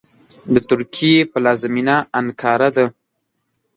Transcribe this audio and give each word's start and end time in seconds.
د 0.53 0.55
ترکیې 0.69 1.27
پلازمېنه 1.31 1.95
انکارا 2.19 2.69
ده. 2.75 2.85